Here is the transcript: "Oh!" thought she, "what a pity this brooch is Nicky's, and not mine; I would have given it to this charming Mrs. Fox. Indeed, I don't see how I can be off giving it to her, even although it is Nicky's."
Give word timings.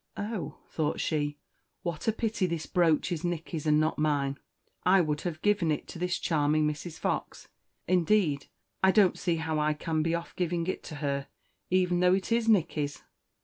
"Oh!" 0.17 0.57
thought 0.67 0.99
she, 0.99 1.37
"what 1.83 2.07
a 2.07 2.11
pity 2.11 2.47
this 2.47 2.65
brooch 2.65 3.11
is 3.11 3.23
Nicky's, 3.23 3.67
and 3.67 3.79
not 3.79 3.99
mine; 3.99 4.39
I 4.83 4.99
would 4.99 5.21
have 5.21 5.43
given 5.43 5.69
it 5.69 5.87
to 5.89 5.99
this 5.99 6.17
charming 6.17 6.67
Mrs. 6.67 6.97
Fox. 6.97 7.49
Indeed, 7.87 8.47
I 8.81 8.89
don't 8.89 9.15
see 9.19 9.35
how 9.35 9.59
I 9.59 9.75
can 9.75 10.01
be 10.01 10.15
off 10.15 10.35
giving 10.35 10.65
it 10.65 10.81
to 10.85 10.95
her, 11.05 11.27
even 11.69 12.03
although 12.03 12.15
it 12.15 12.31
is 12.31 12.47
Nicky's." 12.49 13.03